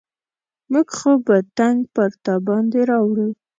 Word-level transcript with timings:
موږ 0.71 0.87
خو 0.97 1.11
به 1.25 1.37
تنګ 1.57 1.79
پر 1.95 2.09
تا 2.23 2.33
باندې 2.47 2.79
راوړو. 2.89 3.27